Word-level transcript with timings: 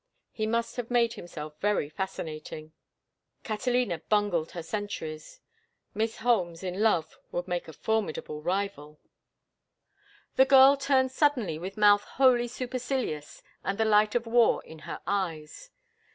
He 0.31 0.47
must 0.47 0.77
have 0.77 0.89
made 0.89 1.13
himself 1.13 1.59
very 1.61 1.87
fascinating! 1.87 2.71
Catalina 3.43 3.99
bungled 4.09 4.53
her 4.53 4.63
centuries; 4.63 5.41
Miss 5.93 6.17
Holmes 6.17 6.63
in 6.63 6.81
love 6.81 7.19
would 7.31 7.47
make 7.47 7.67
a 7.67 7.73
formidable 7.73 8.41
rival. 8.41 8.99
The 10.37 10.45
girl 10.45 10.75
turned 10.75 11.11
suddenly 11.11 11.59
with 11.59 11.77
mouth 11.77 12.03
wholly 12.03 12.47
supercilious 12.47 13.43
and 13.63 13.77
the 13.77 13.85
light 13.85 14.15
of 14.15 14.25
war 14.25 14.63
in 14.65 14.79
her 14.89 15.01
eyes. 15.05 15.69